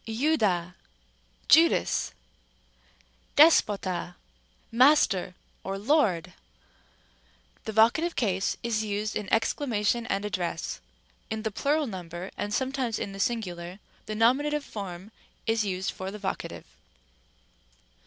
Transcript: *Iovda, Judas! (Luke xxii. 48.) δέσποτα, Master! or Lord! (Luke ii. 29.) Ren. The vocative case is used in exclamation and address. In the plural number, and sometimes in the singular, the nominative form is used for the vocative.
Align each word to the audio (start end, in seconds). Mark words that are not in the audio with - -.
*Iovda, 0.07 0.73
Judas! 1.47 2.11
(Luke 3.37 3.51
xxii. 3.51 3.61
48.) 3.67 3.85
δέσποτα, 3.85 4.15
Master! 4.71 5.35
or 5.63 5.77
Lord! 5.77 6.25
(Luke 6.25 6.33
ii. 6.33 7.43
29.) 7.51 7.53
Ren. 7.53 7.61
The 7.65 7.71
vocative 7.71 8.15
case 8.15 8.57
is 8.63 8.83
used 8.83 9.15
in 9.15 9.31
exclamation 9.31 10.07
and 10.07 10.25
address. 10.25 10.81
In 11.29 11.43
the 11.43 11.51
plural 11.51 11.85
number, 11.85 12.31
and 12.35 12.51
sometimes 12.51 12.97
in 12.97 13.11
the 13.13 13.19
singular, 13.19 13.77
the 14.07 14.15
nominative 14.15 14.65
form 14.65 15.11
is 15.45 15.65
used 15.65 15.91
for 15.91 16.09
the 16.09 16.17
vocative. 16.17 16.65